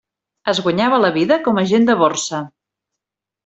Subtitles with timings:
[0.53, 2.43] Es guanyava la vida com a agent de borsa.